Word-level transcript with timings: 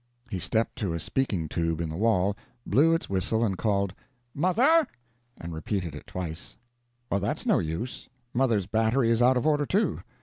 He 0.31 0.39
stepped 0.39 0.75
to 0.77 0.93
a 0.93 0.99
speaking 0.99 1.47
tube 1.47 1.79
in 1.79 1.87
the 1.87 1.95
wall, 1.95 2.35
blew 2.65 2.95
its 2.95 3.07
whistle, 3.07 3.45
and 3.45 3.55
called, 3.55 3.93
"Mother!" 4.33 4.87
and 5.39 5.53
repeated 5.53 5.93
it 5.93 6.07
twice. 6.07 6.57
"Well, 7.11 7.19
that's 7.19 7.45
no 7.45 7.59
use. 7.59 8.09
Mother's 8.33 8.65
battery 8.65 9.11
is 9.11 9.21
out 9.21 9.37
of 9.37 9.45
order, 9.45 9.67
too. 9.67 9.99